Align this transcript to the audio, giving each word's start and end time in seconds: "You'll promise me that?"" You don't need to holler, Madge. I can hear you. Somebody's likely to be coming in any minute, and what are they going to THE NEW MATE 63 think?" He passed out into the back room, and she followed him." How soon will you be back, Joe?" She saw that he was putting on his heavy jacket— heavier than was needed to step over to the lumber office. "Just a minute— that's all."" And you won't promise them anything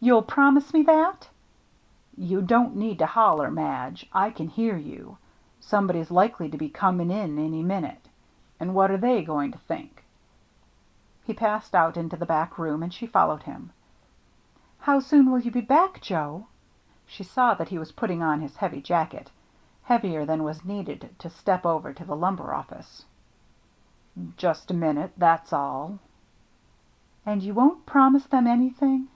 "You'll 0.10 0.22
promise 0.22 0.72
me 0.72 0.80
that?"" 0.84 1.28
You 2.30 2.40
don't 2.40 2.74
need 2.74 3.00
to 3.00 3.04
holler, 3.06 3.50
Madge. 3.50 4.06
I 4.14 4.30
can 4.30 4.48
hear 4.48 4.74
you. 4.74 5.18
Somebody's 5.60 6.10
likely 6.10 6.48
to 6.48 6.56
be 6.56 6.70
coming 6.70 7.10
in 7.10 7.38
any 7.38 7.62
minute, 7.62 8.08
and 8.58 8.74
what 8.74 8.90
are 8.90 8.96
they 8.96 9.22
going 9.22 9.52
to 9.52 9.58
THE 9.58 9.74
NEW 9.74 9.80
MATE 9.82 9.82
63 9.82 9.82
think?" 9.82 10.04
He 11.26 11.34
passed 11.34 11.74
out 11.74 11.98
into 11.98 12.16
the 12.16 12.24
back 12.24 12.56
room, 12.56 12.82
and 12.82 12.94
she 12.94 13.06
followed 13.06 13.42
him." 13.42 13.72
How 14.88 15.00
soon 15.00 15.30
will 15.30 15.40
you 15.40 15.50
be 15.50 15.60
back, 15.60 16.00
Joe?" 16.00 16.46
She 17.06 17.22
saw 17.22 17.52
that 17.52 17.68
he 17.68 17.76
was 17.78 17.92
putting 17.92 18.22
on 18.22 18.40
his 18.40 18.56
heavy 18.56 18.80
jacket— 18.80 19.30
heavier 19.84 20.24
than 20.24 20.44
was 20.44 20.64
needed 20.64 21.14
to 21.18 21.28
step 21.28 21.66
over 21.66 21.92
to 21.92 22.06
the 22.06 22.16
lumber 22.16 22.54
office. 22.54 23.04
"Just 24.38 24.70
a 24.70 24.74
minute— 24.74 25.12
that's 25.18 25.52
all."" 25.52 25.98
And 27.26 27.42
you 27.42 27.52
won't 27.52 27.84
promise 27.84 28.24
them 28.24 28.46
anything 28.46 29.08